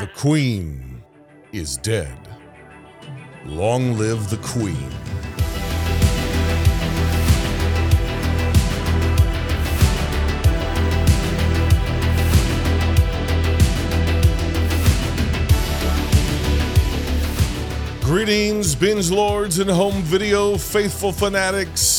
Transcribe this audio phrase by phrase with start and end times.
[0.00, 1.04] The Queen
[1.52, 2.18] is dead.
[3.44, 4.90] Long live the Queen.
[18.00, 21.93] Greetings, binge lords and home video faithful fanatics.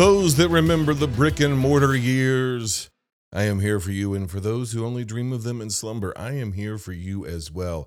[0.00, 2.88] Those that remember the brick and mortar years.
[3.34, 6.14] I am here for you, and for those who only dream of them in slumber,
[6.16, 7.86] I am here for you as well.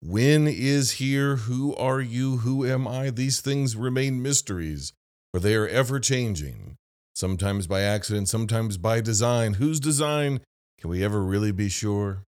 [0.00, 1.36] When is here?
[1.36, 2.38] Who are you?
[2.38, 3.10] Who am I?
[3.10, 4.94] These things remain mysteries,
[5.34, 6.76] for they are ever changing.
[7.14, 9.52] Sometimes by accident, sometimes by design.
[9.52, 10.40] Whose design?
[10.80, 12.24] Can we ever really be sure?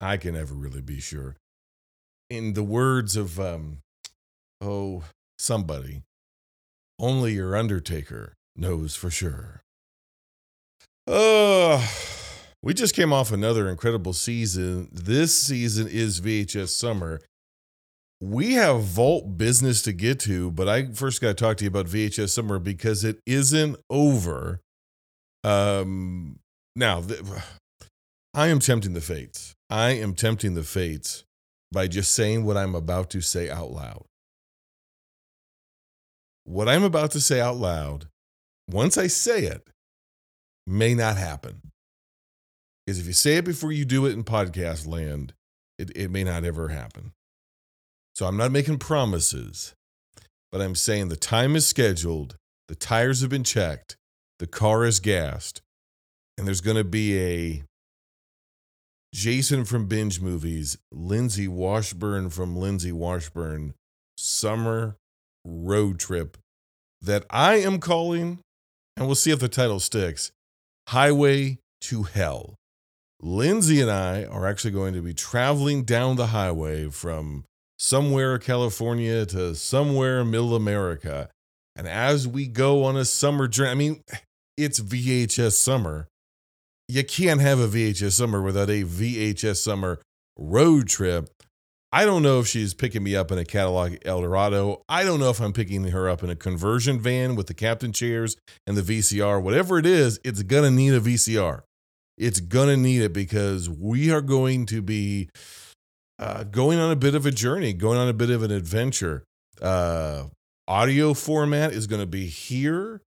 [0.00, 1.36] I can never really be sure
[2.30, 3.82] in the words of um
[4.62, 5.04] oh
[5.38, 6.04] somebody
[6.98, 9.62] only your undertaker knows for sure.
[11.06, 11.86] Uh
[12.62, 14.88] we just came off another incredible season.
[14.92, 17.20] This season is vhs summer.
[18.20, 21.68] We have vault business to get to but i first got to talk to you
[21.68, 24.60] about vhs summer because it isn't over.
[25.44, 26.40] Um
[26.74, 27.20] now th-
[28.34, 29.54] i am tempting the fates.
[29.70, 31.24] I am tempting the fates
[31.72, 34.04] by just saying what I'm about to say out loud.
[36.48, 38.08] What I'm about to say out loud,
[38.70, 39.68] once I say it,
[40.66, 41.60] may not happen.
[42.86, 45.34] Because if you say it before you do it in podcast land,
[45.78, 47.12] it, it may not ever happen.
[48.14, 49.74] So I'm not making promises,
[50.50, 52.36] but I'm saying the time is scheduled,
[52.68, 53.98] the tires have been checked,
[54.38, 55.60] the car is gassed,
[56.38, 57.62] and there's going to be a
[59.14, 63.74] Jason from Binge Movies, Lindsay Washburn from Lindsay Washburn
[64.16, 64.96] Summer
[65.44, 66.36] Road Trip
[67.00, 68.40] that I am calling,
[68.96, 70.32] and we'll see if the title sticks
[70.88, 72.54] Highway to Hell.
[73.20, 77.44] Lindsay and I are actually going to be traveling down the highway from
[77.78, 81.28] somewhere California to somewhere middle America.
[81.74, 84.02] And as we go on a summer journey, I mean,
[84.56, 86.08] it's VHS summer
[86.88, 90.00] you can't have a VHS summer without a VHS summer
[90.38, 91.28] road trip.
[91.90, 94.82] I don't know if she's picking me up in a Cadillac Eldorado.
[94.88, 97.92] I don't know if I'm picking her up in a conversion van with the captain
[97.92, 99.42] chairs and the VCR.
[99.42, 101.62] Whatever it is, it's going to need a VCR.
[102.18, 105.30] It's going to need it because we are going to be
[106.18, 109.24] uh, going on a bit of a journey, going on a bit of an adventure.
[109.62, 110.24] Uh,
[110.66, 113.00] audio format is going to be here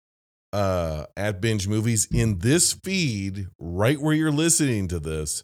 [0.53, 5.43] uh, at Binge Movies in this feed, right where you're listening to this.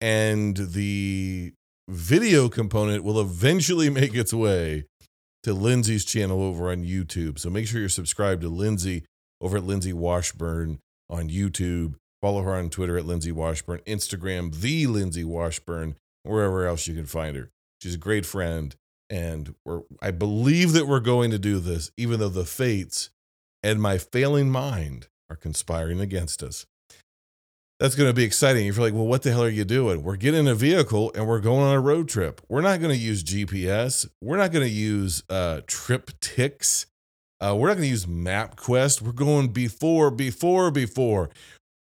[0.00, 1.52] And the
[1.92, 4.84] video component will eventually make its way
[5.42, 7.38] to Lindsay's channel over on YouTube.
[7.38, 9.04] So make sure you're subscribed to Lindsay
[9.40, 10.78] over at Lindsay Washburn
[11.10, 11.94] on YouTube.
[12.20, 17.06] Follow her on Twitter at Lindsay Washburn, Instagram, the Lindsay Washburn, wherever else you can
[17.06, 17.50] find her.
[17.80, 18.74] She's a great friend.
[19.10, 23.10] And we're, I believe that we're going to do this, even though the fates
[23.62, 26.66] and my failing mind are conspiring against us.
[27.82, 28.68] That's going to be exciting.
[28.68, 30.04] If you're like, well, what the hell are you doing?
[30.04, 32.40] We're getting a vehicle and we're going on a road trip.
[32.48, 34.08] We're not going to use GPS.
[34.22, 36.86] We're not going to use uh, TripTiks.
[37.40, 39.02] Uh, we're not going to use MapQuest.
[39.02, 41.30] We're going before, before, before.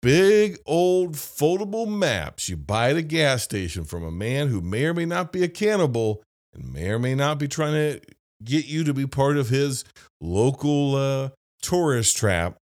[0.01, 4.87] Big old foldable maps you buy at a gas station from a man who may
[4.87, 6.21] or may not be a cannibal
[6.53, 8.01] and may or may not be trying to
[8.43, 9.85] get you to be part of his
[10.19, 11.29] local uh,
[11.61, 12.57] tourist trap.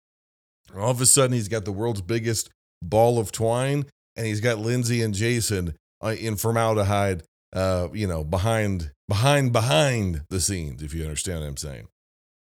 [0.76, 2.50] All of a sudden, he's got the world's biggest
[2.82, 3.86] ball of twine,
[4.16, 10.22] and he's got Lindsay and Jason uh, in formaldehyde, uh, you know, behind, behind, behind
[10.30, 11.88] the scenes, if you understand what I'm saying.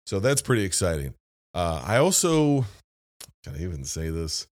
[0.05, 1.13] So that's pretty exciting.
[1.53, 2.65] Uh, I also,
[3.43, 4.47] can I even say this?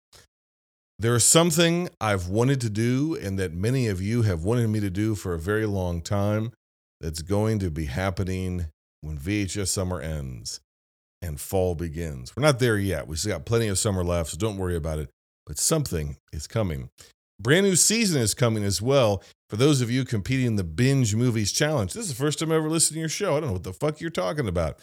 [0.98, 4.80] There is something I've wanted to do, and that many of you have wanted me
[4.80, 6.52] to do for a very long time
[7.00, 8.66] that's going to be happening
[9.00, 10.60] when VHS summer ends
[11.22, 12.34] and fall begins.
[12.36, 13.06] We're not there yet.
[13.06, 15.08] We still got plenty of summer left, so don't worry about it.
[15.48, 16.90] But something is coming.
[17.40, 19.22] Brand new season is coming as well.
[19.48, 22.52] For those of you competing in the Binge Movies Challenge, this is the first time
[22.52, 23.36] I ever listened to your show.
[23.36, 24.78] I don't know what the fuck you're talking about.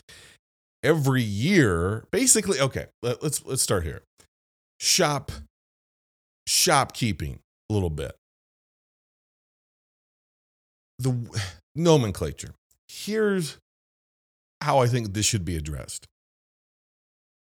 [0.83, 4.01] Every year, basically, okay, let, let's let's start here.
[4.79, 5.31] Shop
[6.47, 7.39] shopkeeping
[7.69, 8.15] a little bit.
[10.99, 11.15] The
[11.75, 12.55] nomenclature.
[12.87, 13.57] Here's
[14.61, 16.07] how I think this should be addressed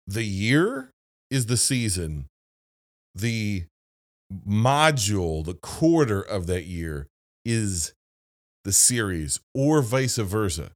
[0.08, 0.90] the year
[1.30, 2.26] is the season.
[3.18, 3.64] The
[4.46, 7.08] module, the quarter of that year
[7.44, 7.92] is
[8.64, 10.70] the series, or vice versa.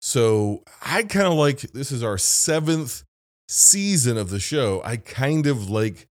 [0.00, 3.04] So I kind of like this is our seventh
[3.48, 4.80] season of the show.
[4.84, 6.06] I kind of like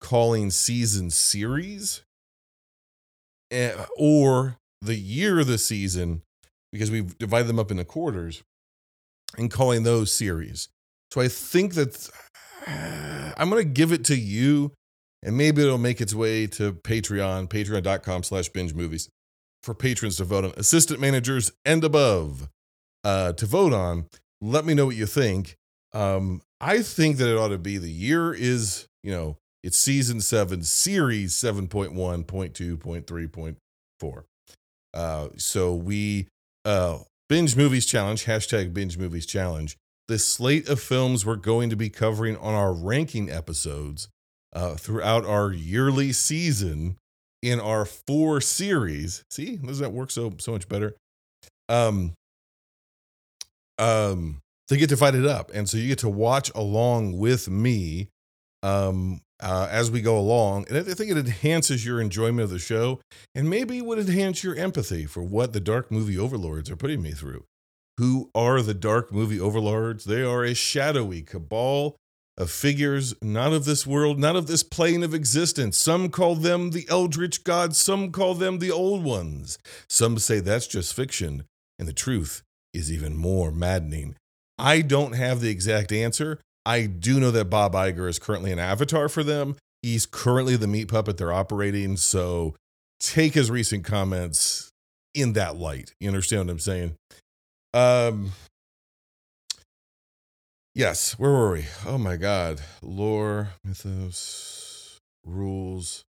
[0.00, 2.02] calling season series
[3.50, 6.22] eh, or the year of the season
[6.72, 8.42] because we divide them up into quarters
[9.36, 10.68] and calling those series.
[11.10, 12.10] So I think that
[13.36, 14.72] I'm going to give it to you
[15.22, 19.08] and maybe it'll make its way to Patreon, patreon.com slash binge movies
[19.62, 22.48] for patrons to vote on, assistant managers and above
[23.04, 24.06] uh, to vote on.
[24.40, 25.54] Let me know what you think.
[25.92, 30.22] Um, I think that it ought to be the year is, you know, it's season
[30.22, 34.24] seven, series 7.1.2.3.4.
[34.92, 36.26] Uh, so we
[36.64, 39.76] uh, binge movies challenge, hashtag binge movies challenge.
[40.08, 44.08] The slate of films we're going to be covering on our ranking episodes
[44.52, 46.96] uh, throughout our yearly season
[47.42, 49.24] in our four series.
[49.30, 50.94] See, does that work so so much better?
[51.68, 52.12] Um,
[53.78, 57.48] um, they get to fight it up, and so you get to watch along with
[57.48, 58.08] me
[58.62, 60.66] um, uh, as we go along.
[60.68, 63.00] And I think it enhances your enjoyment of the show,
[63.34, 67.12] and maybe would enhance your empathy for what the dark movie overlords are putting me
[67.12, 67.44] through.
[67.98, 70.04] Who are the dark movie overlords?
[70.04, 71.96] They are a shadowy cabal
[72.40, 75.76] of figures not of this world, not of this plane of existence.
[75.76, 79.58] Some call them the eldritch gods, some call them the old ones.
[79.90, 81.44] Some say that's just fiction,
[81.78, 82.42] and the truth
[82.72, 84.16] is even more maddening.
[84.58, 86.40] I don't have the exact answer.
[86.64, 89.56] I do know that Bob Iger is currently an avatar for them.
[89.82, 91.96] He's currently the meat puppet they're operating.
[91.98, 92.54] So
[93.00, 94.70] take his recent comments
[95.14, 95.92] in that light.
[96.00, 96.94] You understand what I'm saying?
[97.74, 98.32] Um,
[100.74, 101.66] Yes, where were we?
[101.84, 102.60] Oh my God.
[102.80, 106.04] Lore, mythos, rules,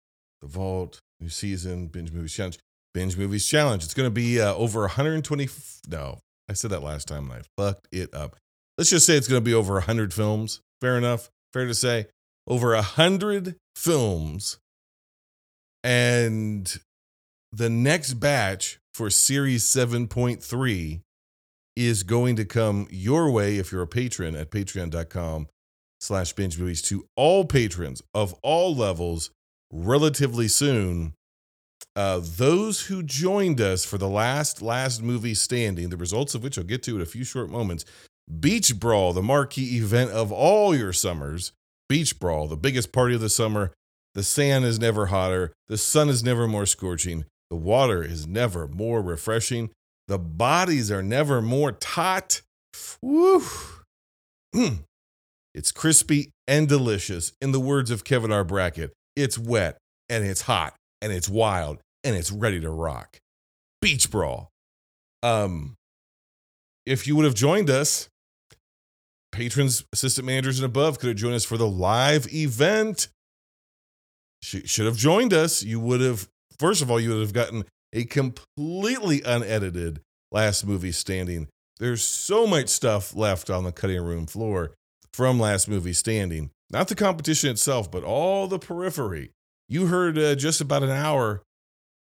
[0.41, 2.59] the vault, new season, binge movies challenge.
[2.95, 3.85] Binge movies challenge.
[3.85, 5.49] It's going to be uh, over 120.
[5.89, 8.37] No, I said that last time and I fucked it up.
[8.79, 10.61] Let's just say it's going to be over 100 films.
[10.81, 11.31] Fair enough.
[11.53, 12.07] Fair to say.
[12.47, 14.59] Over 100 films.
[15.85, 16.79] And
[17.53, 21.01] the next batch for series 7.3
[21.77, 25.49] is going to come your way if you're a patron at patreon.com
[26.01, 29.31] slash binge movies to all patrons of all levels
[29.71, 31.13] relatively soon.
[31.95, 36.59] Uh, those who joined us for the last last movie standing, the results of which
[36.59, 37.85] I'll get to in a few short moments.
[38.41, 41.53] Beach Brawl, the marquee event of all your summers.
[41.89, 43.73] Beach Brawl, the biggest party of the summer.
[44.15, 45.53] The sand is never hotter.
[45.69, 47.25] The sun is never more scorching.
[47.51, 49.71] The water is never more refreshing.
[50.09, 52.43] The bodies are never more taut.
[53.03, 53.43] Woo.
[54.55, 54.85] Mm.
[55.55, 57.33] It's crispy and delicious.
[57.41, 58.45] In the words of Kevin R.
[58.45, 63.19] Brackett, it's wet and it's hot and it's wild and it's ready to rock.
[63.83, 64.51] Beach Brawl.
[65.23, 65.75] Um,
[66.85, 68.09] if you would have joined us,
[69.33, 73.09] patrons, assistant managers, and above could have joined us for the live event.
[74.43, 75.63] Should have joined us.
[75.63, 80.01] You would have, first of all, you would have gotten a completely unedited
[80.31, 81.49] last movie standing.
[81.79, 84.73] There's so much stuff left on the cutting room floor
[85.13, 86.51] from last movie standing.
[86.71, 89.31] Not the competition itself, but all the periphery.
[89.69, 91.43] You heard uh, just about an hour.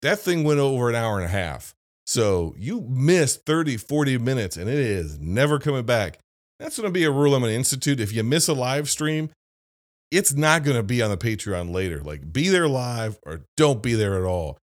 [0.02, 1.74] That thing went over an hour and a half.
[2.04, 6.18] So you missed 30, 40 minutes and it is never coming back.
[6.58, 8.00] That's going to be a rule I'm going to institute.
[8.00, 9.31] If you miss a live stream,
[10.10, 12.00] it's not going to be on the Patreon later.
[12.00, 14.56] Like, be there live or don't be there at all.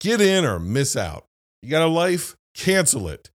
[0.00, 1.24] Get in or miss out.
[1.62, 2.36] You got a life?
[2.54, 3.30] Cancel it.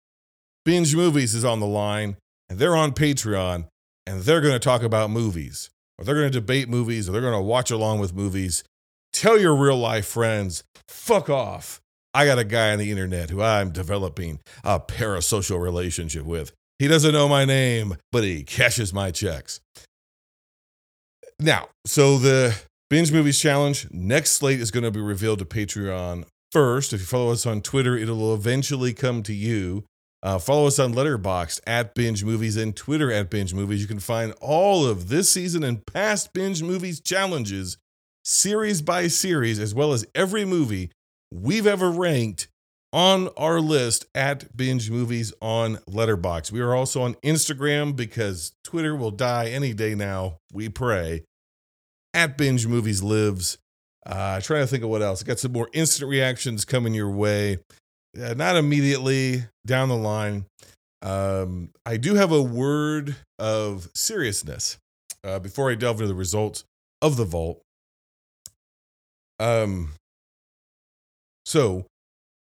[0.64, 2.18] Binge Movies is on the line,
[2.50, 3.66] and they're on Patreon,
[4.06, 7.22] and they're going to talk about movies, or they're going to debate movies, or they're
[7.22, 8.64] going to watch along with movies.
[9.12, 11.82] Tell your real life friends, fuck off.
[12.14, 16.52] I got a guy on the internet who I'm developing a parasocial relationship with.
[16.78, 19.62] He doesn't know my name, but he cashes my checks.
[21.40, 22.56] Now, so the
[22.90, 26.94] Binge Movies Challenge next slate is going to be revealed to Patreon first.
[26.94, 29.86] If you follow us on Twitter, it'll eventually come to you.
[30.24, 33.82] Uh, follow us on Letterboxd at Binge Movies and Twitter at Binge Movies.
[33.82, 37.78] You can find all of this season and past Binge Movies challenges,
[38.24, 40.92] series by series, as well as every movie
[41.32, 42.50] we've ever ranked
[42.94, 46.52] on our list at Binge Movies on Letterboxd.
[46.52, 50.38] We are also on Instagram because Twitter will die any day now.
[50.54, 51.24] We pray.
[52.14, 53.58] At Binge Movies Lives.
[54.06, 55.24] Uh, trying to think of what else.
[55.24, 57.60] Got some more instant reactions coming your way.
[58.20, 60.46] Uh, not immediately down the line.
[61.02, 64.78] Um, I do have a word of seriousness
[65.24, 66.64] uh, before I delve into the results
[67.02, 67.62] of the vault.
[69.40, 69.94] Um,
[71.46, 71.86] so,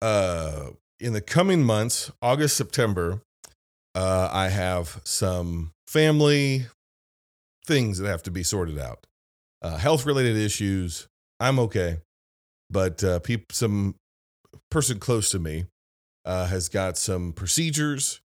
[0.01, 3.22] uh, in the coming months, August, September,
[3.96, 6.67] uh, I have some family
[7.65, 9.05] things that have to be sorted out.
[9.62, 11.08] Uh, health related issues,
[11.41, 11.98] I'm okay,
[12.69, 13.95] but uh, peop- some
[14.69, 15.65] person close to me
[16.24, 18.21] uh, has got some procedures,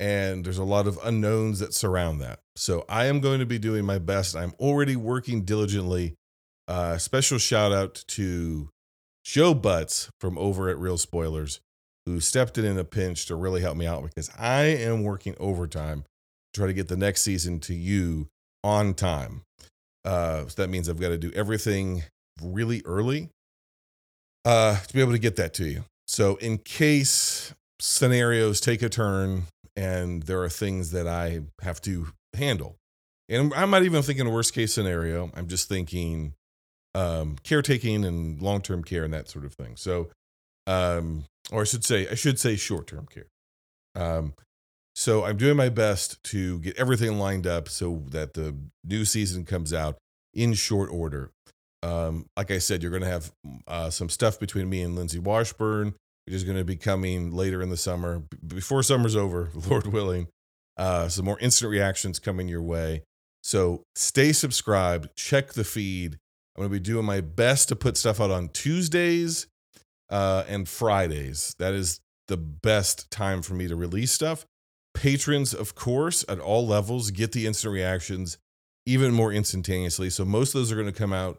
[0.00, 2.40] and there's a lot of unknowns that surround that.
[2.56, 4.34] So I am going to be doing my best.
[4.34, 6.14] I'm already working diligently.
[6.66, 8.70] Uh, special shout out to
[9.24, 11.60] Joe Butts from over at Real Spoilers,
[12.06, 15.36] who stepped in in a pinch to really help me out because I am working
[15.38, 16.02] overtime
[16.52, 18.26] to try to get the next season to you
[18.64, 19.42] on time.
[20.04, 22.02] Uh, so that means I've got to do everything
[22.42, 23.30] really early
[24.44, 25.84] uh, to be able to get that to you.
[26.06, 29.44] So, in case scenarios take a turn
[29.76, 32.76] and there are things that I have to handle,
[33.28, 36.34] and I'm not even thinking worst case scenario, I'm just thinking
[36.94, 39.76] um, caretaking and long term care and that sort of thing.
[39.76, 40.10] So,
[40.66, 43.26] um, or I should say, I should say short term care.
[43.94, 44.34] Um,
[44.94, 49.44] so I'm doing my best to get everything lined up so that the new season
[49.44, 49.96] comes out
[50.34, 51.30] in short order.
[51.82, 53.32] Um, like I said, you're going to have
[53.66, 55.94] uh, some stuff between me and Lindsay Washburn,
[56.26, 59.86] which is going to be coming later in the summer, b- before summer's over, Lord
[59.86, 60.28] willing.
[60.76, 63.02] Uh, some more instant reactions coming your way.
[63.42, 66.18] So stay subscribed, check the feed.
[66.56, 69.46] I'm going to be doing my best to put stuff out on Tuesdays
[70.10, 71.54] uh, and Fridays.
[71.58, 74.44] That is the best time for me to release stuff.
[74.94, 78.38] Patrons, of course, at all levels, get the instant reactions
[78.86, 80.10] even more instantaneously.
[80.10, 81.38] So most of those are going to come out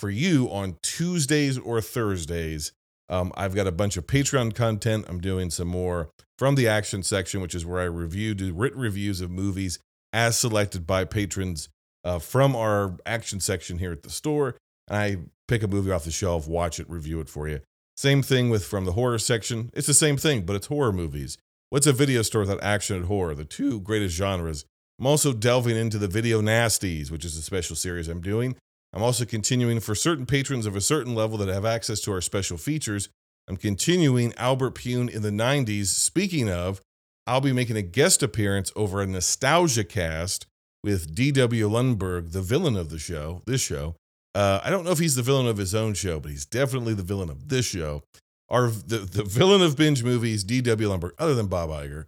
[0.00, 2.72] for you on Tuesdays or Thursdays.
[3.10, 5.04] Um, I've got a bunch of Patreon content.
[5.08, 8.80] I'm doing some more from the action section, which is where I review, do written
[8.80, 9.78] reviews of movies
[10.12, 11.68] as selected by patrons
[12.02, 14.56] uh, from our action section here at the store.
[14.88, 15.16] And I
[15.48, 17.60] pick a movie off the shelf, watch it, review it for you.
[17.96, 19.70] Same thing with from the horror section.
[19.74, 21.36] It's the same thing, but it's horror movies.
[21.68, 23.34] What's a video store without action and horror?
[23.34, 24.64] The two greatest genres.
[24.98, 28.56] I'm also delving into the video nasties, which is a special series I'm doing.
[28.92, 32.20] I'm also continuing for certain patrons of a certain level that have access to our
[32.20, 33.08] special features.
[33.48, 35.86] I'm continuing Albert Pyun in the 90s.
[35.86, 36.80] Speaking of,
[37.26, 40.46] I'll be making a guest appearance over a nostalgia cast
[40.82, 41.68] with D.W.
[41.68, 43.94] Lundberg, the villain of the show, this show.
[44.34, 46.94] Uh, I don't know if he's the villain of his own show, but he's definitely
[46.94, 48.02] the villain of this show.
[48.48, 50.88] Our the, the villain of binge movies, D.W.
[50.88, 52.06] Lundberg, other than Bob Iger,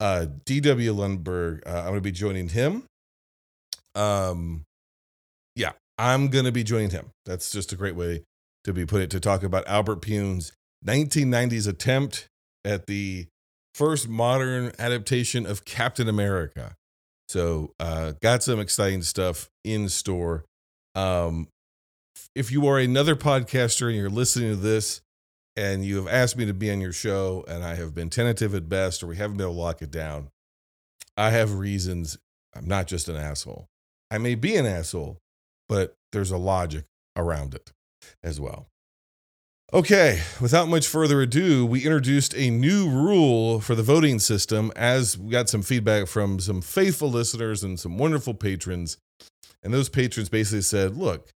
[0.00, 0.94] uh, D.W.
[0.94, 1.66] Lundberg.
[1.66, 2.84] Uh, I'm going to be joining him.
[3.94, 4.64] Um,
[5.98, 7.10] I'm going to be joining him.
[7.24, 8.24] That's just a great way
[8.64, 10.52] to be put it to talk about Albert Pyun's
[10.86, 12.28] 1990s attempt
[12.64, 13.26] at the
[13.74, 16.74] first modern adaptation of Captain America.
[17.28, 20.44] So, uh, got some exciting stuff in store.
[20.94, 21.48] Um,
[22.34, 25.00] if you are another podcaster and you're listening to this
[25.56, 28.54] and you have asked me to be on your show and I have been tentative
[28.54, 30.28] at best or we haven't been able to lock it down,
[31.16, 32.18] I have reasons.
[32.54, 33.66] I'm not just an asshole.
[34.10, 35.18] I may be an asshole,
[35.68, 36.84] but there's a logic
[37.16, 37.72] around it
[38.22, 38.68] as well.
[39.72, 45.18] Okay, without much further ado, we introduced a new rule for the voting system as
[45.18, 48.98] we got some feedback from some faithful listeners and some wonderful patrons.
[49.64, 51.28] And those patrons basically said, look,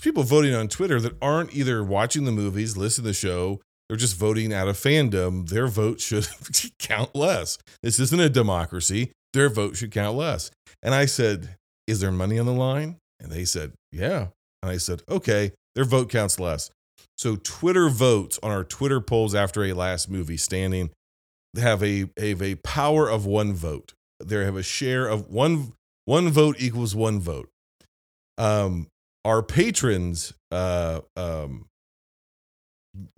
[0.00, 3.96] people voting on Twitter that aren't either watching the movies, listening to the show, they're
[3.96, 5.48] just voting out of fandom.
[5.48, 6.28] Their vote should
[6.78, 7.58] count less.
[7.82, 9.10] This isn't a democracy.
[9.32, 10.52] Their vote should count less.
[10.80, 11.56] And I said,
[11.88, 12.99] Is there money on the line?
[13.20, 14.28] And they said, Yeah.
[14.62, 16.70] And I said, Okay, their vote counts less.
[17.16, 20.90] So Twitter votes on our Twitter polls after a last movie standing
[21.56, 23.92] have a, have a power of one vote.
[24.24, 25.72] They have a share of one
[26.04, 27.48] one vote equals one vote.
[28.36, 28.88] Um,
[29.24, 31.66] our patrons, uh, um,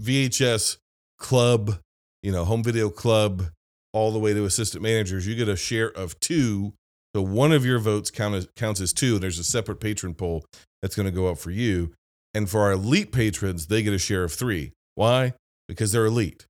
[0.00, 0.78] VHS
[1.18, 1.78] club,
[2.23, 3.47] you know, home video club,
[3.92, 6.75] all the way to assistant managers, you get a share of two.
[7.14, 10.45] So one of your votes count as, counts as two, there's a separate patron poll
[10.81, 11.92] that's going to go up for you.
[12.35, 14.73] And for our elite patrons, they get a share of three.
[14.95, 15.35] Why?
[15.69, 16.47] Because they're elite.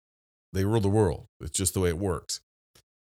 [0.53, 1.27] They rule the world.
[1.41, 2.41] It's just the way it works.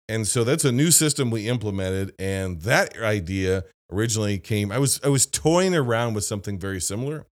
[0.09, 2.13] And so that's a new system we implemented.
[2.17, 7.25] And that idea originally came, I was I was toying around with something very similar,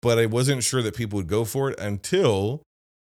[0.00, 2.62] but I wasn't sure that people would go for it until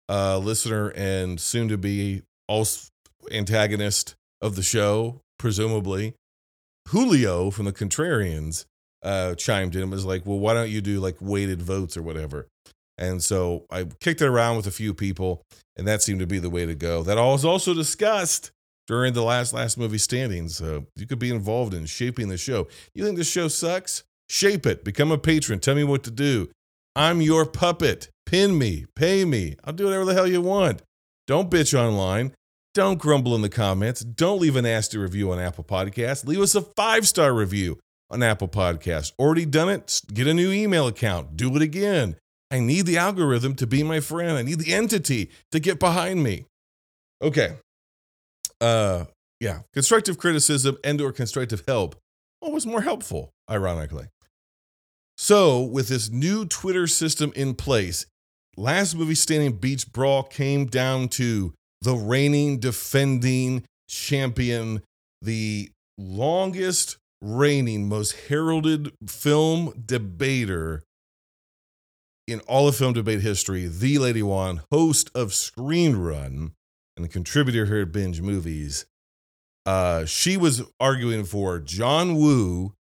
[0.08, 2.88] a listener and soon to be also
[3.30, 6.14] antagonist of the show, presumably,
[6.88, 8.64] Julio from the Contrarians
[9.02, 12.02] uh, chimed in and was like, well, why don't you do like weighted votes or
[12.02, 12.48] whatever?
[12.96, 15.42] And so I kicked it around with a few people,
[15.76, 17.02] and that seemed to be the way to go.
[17.02, 18.50] That all was also discussed
[18.88, 20.56] during the last last movie standings.
[20.56, 22.66] So you could be involved in shaping the show.
[22.94, 24.02] You think the show sucks?
[24.28, 24.84] Shape it.
[24.84, 25.60] Become a patron.
[25.60, 26.50] Tell me what to do.
[26.96, 28.08] I'm your puppet.
[28.26, 28.86] Pin me.
[28.96, 29.56] Pay me.
[29.64, 30.82] I'll do whatever the hell you want.
[31.26, 32.32] Don't bitch online.
[32.78, 34.02] Don't grumble in the comments.
[34.02, 36.24] Don't leave a nasty review on Apple Podcasts.
[36.24, 37.80] Leave us a five star review.
[38.08, 39.10] on Apple Podcasts.
[39.18, 40.00] Already done it?
[40.14, 41.36] Get a new email account.
[41.36, 42.14] Do it again.
[42.52, 44.38] I need the algorithm to be my friend.
[44.38, 46.44] I need the entity to get behind me.
[47.20, 47.56] Okay.
[48.60, 49.06] Uh
[49.40, 51.96] yeah, constructive criticism and or constructive help
[52.40, 54.06] always more helpful, ironically.
[55.16, 58.06] So, with this new Twitter system in place,
[58.56, 64.82] last movie standing beach brawl came down to the reigning defending champion,
[65.22, 70.82] the longest reigning, most heralded film debater
[72.26, 76.52] in all of film debate history, the Lady Wan, host of Screen Run
[76.96, 78.84] and contributor here at Binge Movies.
[79.64, 82.74] Uh, she was arguing for John Woo,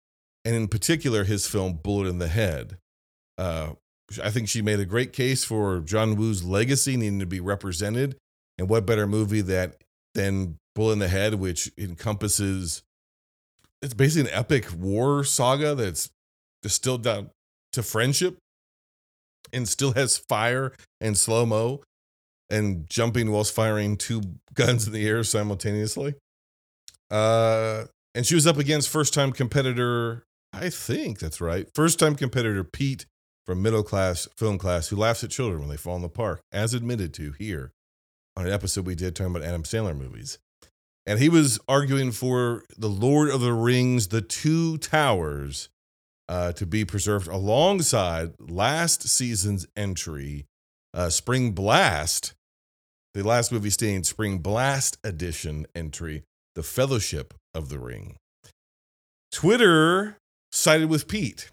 [0.44, 2.78] and in particular his film Bullet in the Head.
[3.38, 3.74] Uh,
[4.24, 8.18] I think she made a great case for John Woo's legacy needing to be represented,
[8.58, 9.84] and what better movie that
[10.14, 12.84] than Bull in the Head, which encompasses
[13.82, 16.10] it's basically an epic war saga that's
[16.62, 17.30] distilled down
[17.74, 18.38] to friendship
[19.54, 21.82] and still has fire and slow mo
[22.50, 24.22] and jumping whilst firing two
[24.54, 26.16] guns in the air simultaneously.
[27.10, 27.86] Uh,
[28.16, 32.64] and she was up against first time competitor, I think that's right, first time competitor
[32.64, 33.06] Pete
[33.46, 36.42] from middle class film class who laughs at children when they fall in the park,
[36.52, 37.72] as admitted to here
[38.38, 40.38] on an episode we did talking about Adam Sandler movies.
[41.08, 45.70] And he was arguing for the Lord of the Rings, the Two Towers,
[46.30, 50.46] uh, to be preserved alongside last season's entry,
[50.94, 52.36] uh, Spring Blast,
[53.16, 56.22] the last movie staying Spring Blast edition entry,
[56.54, 58.18] The Fellowship of the Ring.
[59.32, 60.20] Twitter
[60.52, 61.50] sided with Pete,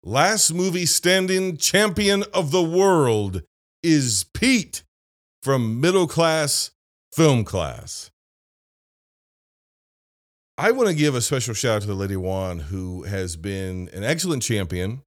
[0.04, 3.42] last movie standing champion of the world
[3.82, 4.82] is Pete
[5.42, 6.70] from middle class
[7.12, 8.10] film class.
[10.56, 13.88] I want to give a special shout out to the Lady Wan, who has been
[13.92, 15.02] an excellent champion,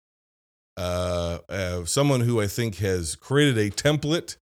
[0.75, 4.38] uh, uh, someone who I think has created a template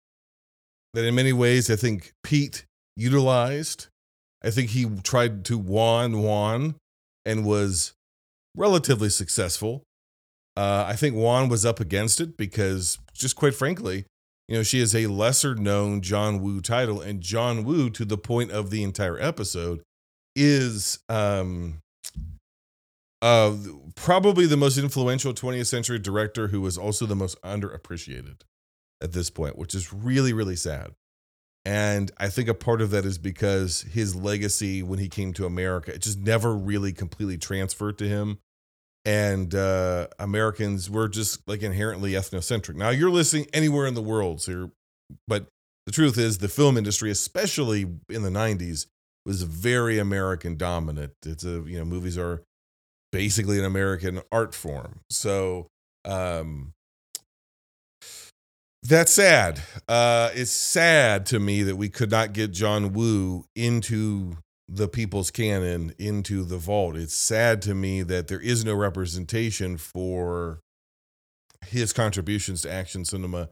[0.94, 3.88] that, in many ways, I think Pete utilized.
[4.44, 6.76] I think he tried to Wan Wan
[7.24, 7.94] and was
[8.54, 9.82] relatively successful.
[10.56, 14.04] Uh, I think Wan was up against it because, just quite frankly,
[14.48, 18.18] you know, she is a lesser known John Woo title, and John Woo, to the
[18.18, 19.82] point of the entire episode,
[20.34, 21.78] is um
[23.20, 23.54] uh
[23.94, 28.40] probably the most influential 20th century director who was also the most underappreciated
[29.02, 30.92] at this point, which is really, really sad.
[31.64, 35.46] And I think a part of that is because his legacy when he came to
[35.46, 38.38] America, it just never really completely transferred to him.
[39.04, 42.76] And uh, Americans were just like inherently ethnocentric.
[42.76, 44.70] Now you're listening anywhere in the world, so you're,
[45.26, 45.46] but
[45.86, 48.86] the truth is the film industry, especially in the 90s,
[49.24, 51.12] was very American dominant.
[51.24, 52.42] It's a you know movies are
[53.10, 55.00] basically an American art form.
[55.10, 55.68] So
[56.04, 56.72] um
[58.82, 59.62] that's sad.
[59.88, 64.38] Uh it's sad to me that we could not get John Woo into
[64.74, 66.96] the people's canon into the vault.
[66.96, 70.60] It's sad to me that there is no representation for
[71.66, 73.48] his contributions to action cinema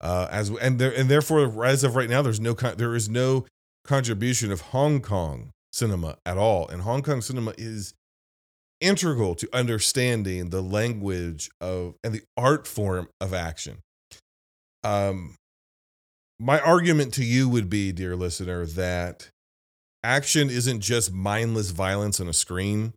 [0.00, 3.46] uh, as and there and therefore as of right now there's no there is no
[3.84, 6.68] contribution of Hong Kong cinema at all.
[6.68, 7.94] And Hong Kong cinema is
[8.80, 13.78] integral to understanding the language of and the art form of action.
[14.84, 15.36] Um,
[16.38, 19.30] my argument to you would be, dear listener, that
[20.02, 22.92] action isn't just mindless violence on a screen.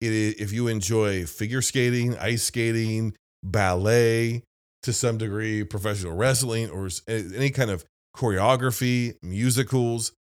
[0.00, 4.42] It if you enjoy figure skating, ice skating, ballet,
[4.82, 7.84] to some degree, professional wrestling, or any kind of
[8.16, 10.12] choreography, musicals,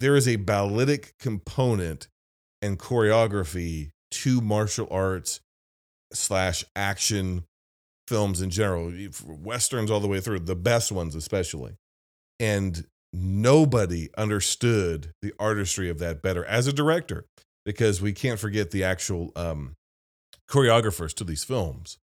[0.00, 2.08] there is a balletic component
[2.60, 5.40] and choreography to martial arts
[6.12, 7.44] slash action
[8.08, 8.92] films in general,
[9.24, 11.74] westerns all the way through, the best ones especially.
[12.40, 17.26] And nobody understood the artistry of that better as a director
[17.64, 19.74] because we can't forget the actual um,
[20.48, 21.98] choreographers to these films.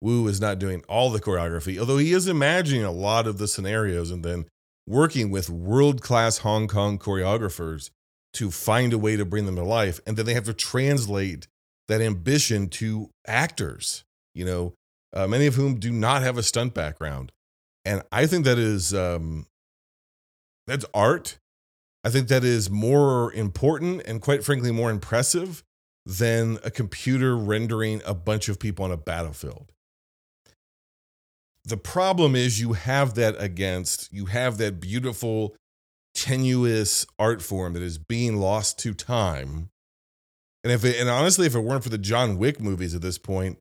[0.00, 3.48] Woo is not doing all the choreography, although he is imagining a lot of the
[3.48, 4.44] scenarios and then
[4.86, 7.90] working with world class Hong Kong choreographers
[8.34, 10.00] to find a way to bring them to life.
[10.06, 11.46] And then they have to translate
[11.88, 14.74] that ambition to actors, you know,
[15.12, 17.32] uh, many of whom do not have a stunt background.
[17.84, 19.46] And I think that is um,
[20.66, 21.38] that's art.
[22.04, 25.62] I think that is more important and quite frankly more impressive
[26.04, 29.72] than a computer rendering a bunch of people on a battlefield.
[31.64, 35.56] The problem is you have that against, you have that beautiful,
[36.14, 39.70] tenuous art form that is being lost to time.
[40.62, 43.16] And if it, and honestly, if it weren't for the John Wick movies at this
[43.16, 43.58] point,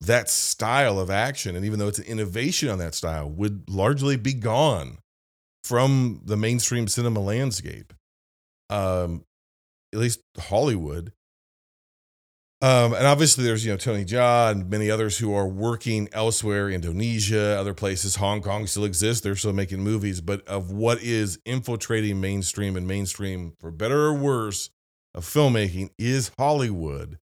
[0.00, 4.16] that style of action, and even though it's an innovation on that style, would largely
[4.16, 4.98] be gone
[5.62, 7.92] from the mainstream cinema landscape.
[8.70, 9.24] Um,
[9.92, 11.12] at least Hollywood.
[12.62, 16.70] Um, and obviously, there's you know Tony Jaa and many others who are working elsewhere,
[16.70, 18.16] Indonesia, other places.
[18.16, 20.20] Hong Kong still exists; they're still making movies.
[20.20, 24.70] But of what is infiltrating mainstream and mainstream, for better or worse,
[25.12, 27.18] of filmmaking is Hollywood.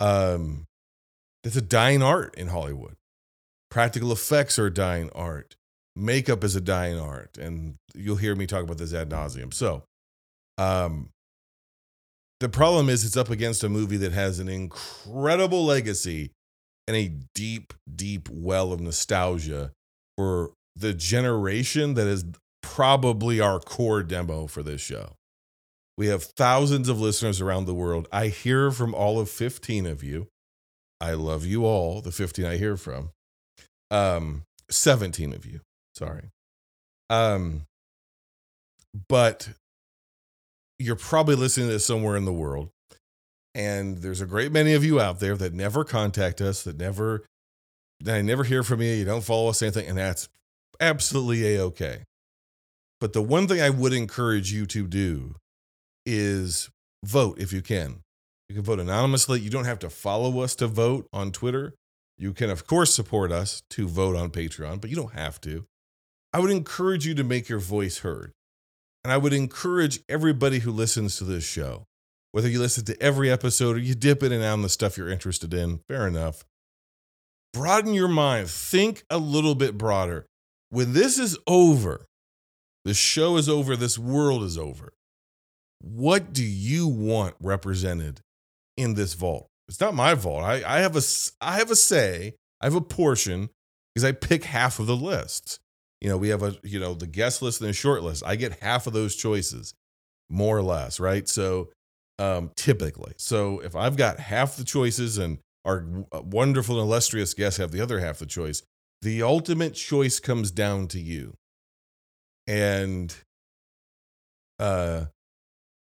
[0.00, 0.66] Um,
[1.44, 2.96] it's a dying art in Hollywood.
[3.70, 5.56] Practical effects are dying art.
[5.96, 9.52] Makeup is a dying art, and you'll hear me talk about this ad nauseum.
[9.52, 9.82] So,
[10.58, 11.08] um,
[12.40, 16.32] the problem is it's up against a movie that has an incredible legacy
[16.86, 19.72] and a deep, deep well of nostalgia
[20.18, 22.24] for the generation that is
[22.62, 25.14] probably our core demo for this show.
[25.96, 28.06] We have thousands of listeners around the world.
[28.12, 30.28] I hear from all of 15 of you.
[31.00, 33.10] I love you all, the 15 I hear from.
[33.90, 35.60] Um, 17 of you,
[35.96, 36.30] sorry.
[37.10, 37.62] Um,
[39.08, 39.48] but
[40.78, 42.70] you're probably listening to this somewhere in the world.
[43.54, 47.24] And there's a great many of you out there that never contact us, that never,
[48.00, 48.92] that never hear from you.
[48.92, 49.88] You don't follow us, anything.
[49.88, 50.28] And that's
[50.78, 52.02] absolutely a okay.
[53.00, 55.36] But the one thing I would encourage you to do
[56.04, 56.70] is
[57.04, 58.00] vote if you can.
[58.48, 59.40] You can vote anonymously.
[59.40, 61.74] You don't have to follow us to vote on Twitter.
[62.18, 65.64] You can, of course, support us to vote on Patreon, but you don't have to.
[66.36, 68.34] I would encourage you to make your voice heard.
[69.02, 71.86] And I would encourage everybody who listens to this show,
[72.32, 74.98] whether you listen to every episode or you dip in and out on the stuff
[74.98, 76.44] you're interested in, fair enough.
[77.54, 78.50] Broaden your mind.
[78.50, 80.26] Think a little bit broader.
[80.68, 82.04] When this is over,
[82.84, 84.92] the show is over, this world is over.
[85.80, 88.20] What do you want represented
[88.76, 89.48] in this vault?
[89.68, 90.44] It's not my vault.
[90.44, 91.02] I, I have a
[91.40, 92.34] I have a say.
[92.60, 93.48] I have a portion
[93.94, 95.60] because I pick half of the lists
[96.06, 98.22] you know, we have a, you know, the guest list and the short list.
[98.24, 99.74] I get half of those choices,
[100.30, 101.28] more or less, right?
[101.28, 101.70] So
[102.20, 103.14] um, typically.
[103.16, 107.72] So if I've got half the choices and our uh, wonderful and illustrious guests have
[107.72, 108.62] the other half the choice,
[109.02, 111.34] the ultimate choice comes down to you.
[112.46, 113.12] And
[114.60, 115.06] uh,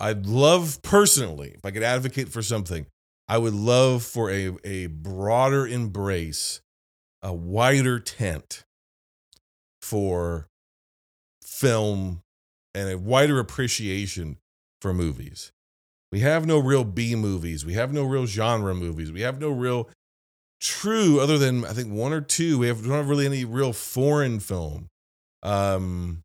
[0.01, 2.87] I'd love personally, if I could advocate for something,
[3.29, 6.61] I would love for a, a broader embrace,
[7.23, 8.65] a wider tent
[9.83, 10.49] for
[11.43, 12.23] film
[12.75, 14.39] and a wider appreciation
[14.81, 15.53] for movies.
[16.11, 17.67] We have no real B movies.
[17.67, 19.13] We have no real genre movies.
[19.13, 19.91] We have no real
[20.61, 22.59] true, other than I think one or two.
[22.59, 24.89] We have we don't have really any real foreign film.
[25.43, 26.23] Um,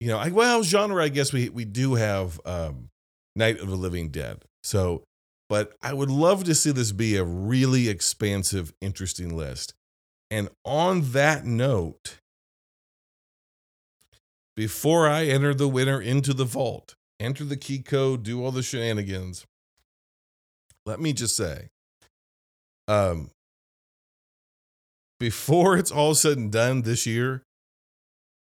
[0.00, 1.02] you know, I, well, genre.
[1.02, 2.88] I guess we we do have um,
[3.36, 4.44] Night of the Living Dead.
[4.64, 5.04] So,
[5.48, 9.74] but I would love to see this be a really expansive, interesting list.
[10.30, 12.18] And on that note,
[14.56, 18.62] before I enter the winner into the vault, enter the key code, do all the
[18.62, 19.46] shenanigans.
[20.84, 21.68] Let me just say,
[22.88, 23.30] um,
[25.20, 27.44] before it's all said and done this year,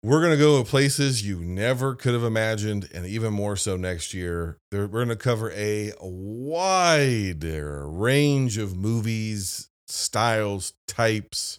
[0.03, 3.77] we're going to go to places you never could have imagined, and even more so
[3.77, 4.59] next year.
[4.71, 11.59] We're going to cover a wider range of movies, styles, types,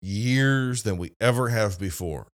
[0.00, 2.28] years than we ever have before.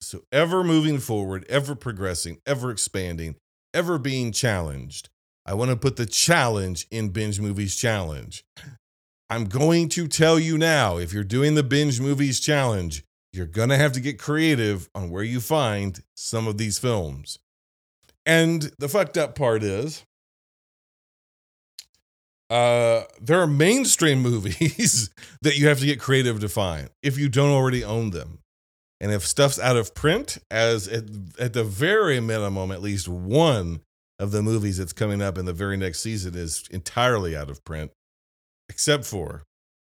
[0.00, 3.36] So, ever moving forward, ever progressing, ever expanding,
[3.74, 5.08] ever being challenged.
[5.46, 8.44] I want to put the challenge in Binge Movies Challenge.
[9.28, 13.68] I'm going to tell you now if you're doing the Binge Movies Challenge, you're going
[13.68, 17.38] to have to get creative on where you find some of these films.
[18.26, 20.04] And the fucked up part is,
[22.50, 25.10] uh, there are mainstream movies
[25.42, 28.39] that you have to get creative to find if you don't already own them.
[29.00, 31.04] And if stuff's out of print, as at,
[31.38, 33.80] at the very minimum, at least one
[34.18, 37.64] of the movies that's coming up in the very next season is entirely out of
[37.64, 37.92] print,
[38.68, 39.44] except for,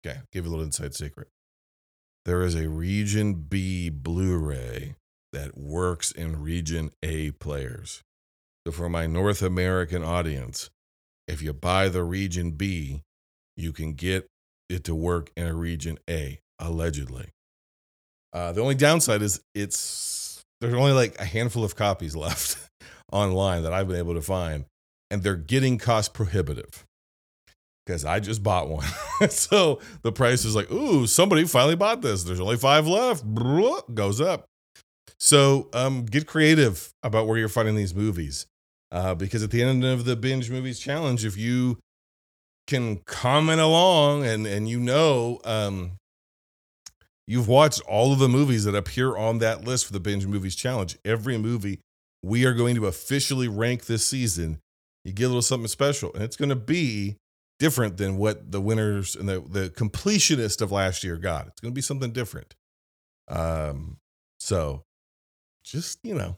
[0.06, 1.28] okay, give you a little inside secret.
[2.26, 4.96] There is a Region B Blu ray
[5.34, 8.04] that works in Region A players.
[8.68, 10.70] So for my North American audience,
[11.28, 13.02] if you buy the Region B,
[13.58, 14.28] you can get
[14.70, 17.30] it to work in a Region A, allegedly.
[18.34, 22.58] Uh, the only downside is it's there's only like a handful of copies left
[23.12, 24.66] online that I've been able to find,
[25.10, 26.86] and they're getting cost prohibitive
[27.86, 28.86] because I just bought one.
[29.30, 32.24] so the price is like, ooh, somebody finally bought this.
[32.24, 33.24] There's only five left.
[33.96, 34.46] Goes up.
[35.20, 38.46] So um, get creative about where you're finding these movies.
[38.92, 41.80] Uh, because at the end of the binge movies challenge, if you
[42.68, 45.94] can comment along and and you know um,
[47.30, 50.56] you've watched all of the movies that appear on that list for the binge movies
[50.56, 51.80] challenge, every movie
[52.24, 54.60] we are going to officially rank this season.
[55.06, 57.18] You get a little something special, and it's going to be
[57.60, 61.48] different than what the winners and the the completionist of last year got.
[61.48, 62.56] It's going to be something different.
[63.30, 63.98] Um,
[64.40, 64.84] so
[65.64, 66.38] just you know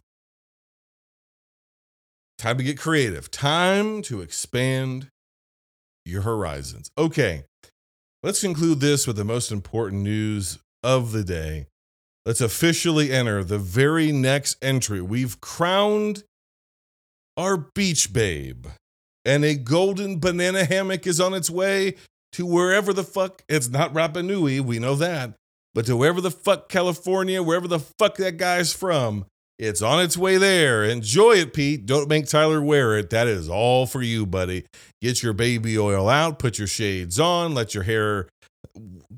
[2.38, 5.10] time to get creative time to expand
[6.06, 7.46] your horizons okay
[8.24, 11.68] let's conclude this with the most important news of the day
[12.26, 16.24] let's officially enter the very next entry we've crowned
[17.38, 18.68] our beach babe
[19.26, 21.96] and a golden banana hammock is on its way
[22.32, 25.34] to wherever the fuck it's not Rapa Nui, we know that,
[25.74, 29.26] but to wherever the fuck California, wherever the fuck that guy's from,
[29.60, 30.84] it's on its way there.
[30.84, 31.86] Enjoy it, Pete.
[31.86, 33.12] Don't make Tyler wear it.
[33.12, 34.66] That is all for you, buddy.
[35.02, 38.28] Get your baby oil out, put your shades on, let your hair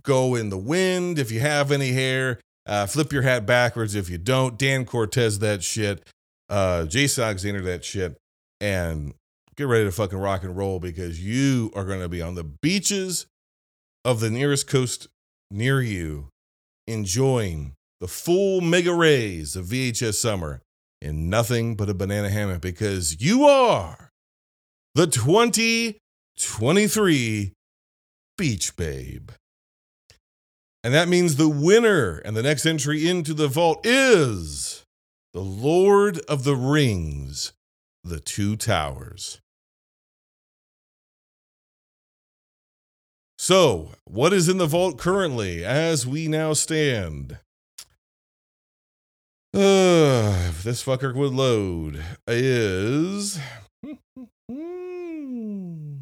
[0.04, 2.40] go in the wind if you have any hair.
[2.66, 4.58] Uh, flip your hat backwards if you don't.
[4.58, 6.08] Dan Cortez, that shit.
[6.50, 8.18] Uh, Jason Alexander, that shit.
[8.62, 9.14] And
[9.56, 12.44] get ready to fucking rock and roll because you are going to be on the
[12.44, 13.26] beaches
[14.06, 15.08] of the nearest coast
[15.52, 16.30] near you,
[16.88, 20.62] enjoying the full mega rays of VHS summer
[21.02, 24.10] in nothing but a banana hammock because you are
[24.96, 27.54] the 2023
[28.38, 29.30] Beach Babe.
[30.84, 34.84] And that means the winner and the next entry into the vault is
[35.34, 37.54] the Lord of the Rings,
[38.04, 39.40] The Two Towers.
[43.38, 47.40] So, what is in the vault currently as we now stand?
[49.54, 53.40] Uh, if this fucker would load, is.
[53.86, 53.96] Hmm,
[54.48, 55.98] hmm, hmm.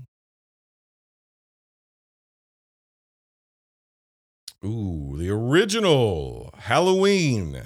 [4.64, 7.62] Ooh, the original Halloween.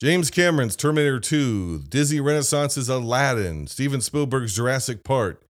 [0.00, 5.44] James Cameron's Terminator 2, Disney Renaissance's Aladdin, Steven Spielberg's Jurassic Park,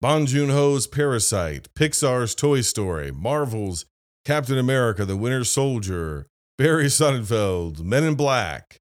[0.00, 3.84] Bong Joon Ho's Parasite, Pixar's Toy Story, Marvel's
[4.24, 6.26] Captain America, The Winter Soldier,
[6.58, 8.78] Barry Sonnenfeld, Men in Black.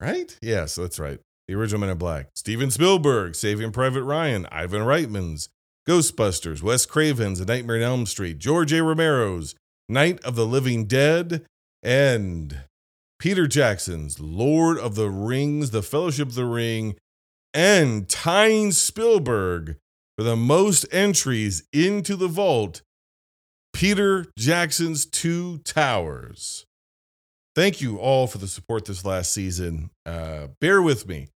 [0.00, 0.38] Right?
[0.40, 1.18] Yes, that's right.
[1.46, 2.28] The original Men in Black.
[2.34, 5.50] Steven Spielberg, Saving Private Ryan, Ivan Reitman's,
[5.86, 8.82] Ghostbusters, Wes Craven's A Nightmare on Elm Street, George A.
[8.82, 9.54] Romero's
[9.90, 11.44] Night of the Living Dead,
[11.82, 12.60] and
[13.18, 16.96] Peter Jackson's Lord of the Rings, The Fellowship of the Ring,
[17.52, 19.76] and tying Spielberg
[20.16, 22.82] for the most entries into the vault,
[23.72, 26.64] Peter Jackson's Two Towers.
[27.56, 29.90] Thank you all for the support this last season.
[30.06, 31.28] Uh, bear with me.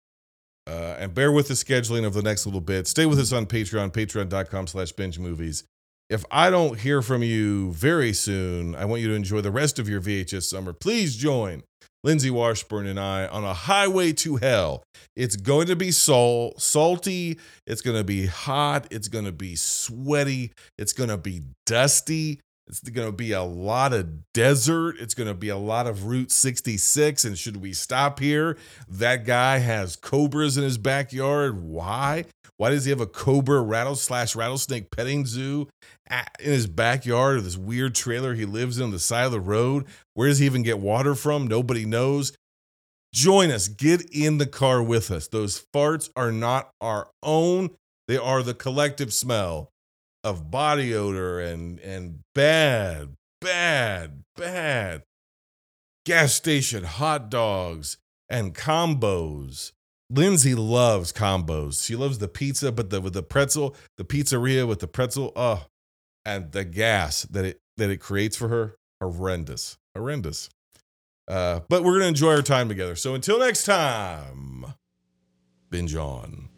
[0.67, 2.87] Uh, and bear with the scheduling of the next little bit.
[2.87, 5.65] Stay with us on Patreon, patreon.com slash binge movies.
[6.11, 9.79] If I don't hear from you very soon, I want you to enjoy the rest
[9.79, 10.75] of your VHS summer.
[10.75, 11.63] Please join
[12.03, 14.85] Lindsay Washburn and I on a highway to hell.
[15.17, 17.39] It's going to be salt, salty.
[17.67, 18.87] It's going to be hot.
[18.91, 20.53] It's going to be sweaty.
[20.77, 22.41] It's going to be dusty.
[22.67, 24.97] It's going to be a lot of desert.
[24.99, 27.25] It's going to be a lot of Route 66.
[27.25, 28.59] And should we stop here?
[28.89, 31.63] That guy has cobras in his backyard.
[31.63, 32.25] Why?
[32.57, 35.69] Why does he have a cobra rattle slash rattlesnake petting zoo
[36.11, 39.41] in his backyard or this weird trailer he lives in on the side of the
[39.41, 39.85] road?
[40.15, 41.47] Where does he even get water from?
[41.47, 42.33] Nobody knows.
[43.13, 43.69] Join us.
[43.69, 45.29] Get in the car with us.
[45.29, 47.71] Those farts are not our own,
[48.09, 49.71] they are the collective smell
[50.23, 55.03] of body odor and, and bad, bad, bad
[56.05, 57.97] gas station hot dogs
[58.29, 59.73] and combos
[60.11, 61.85] Lindsay loves combos.
[61.85, 65.65] She loves the pizza, but the with the pretzel, the pizzeria with the pretzel, oh,
[66.25, 70.49] and the gas that it that it creates for her, horrendous, horrendous.
[71.27, 72.97] Uh, but we're gonna enjoy our time together.
[72.97, 74.67] So until next time,
[75.71, 76.49] binge on.